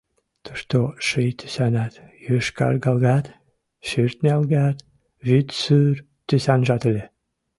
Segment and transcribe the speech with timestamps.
[0.45, 1.93] Тушто ший тӱсанат,
[2.25, 3.25] йошкаргалгат,
[3.87, 4.77] шӧртнялгат,
[5.27, 5.95] вӱд-сур
[6.27, 7.03] тӱсанжат ыле.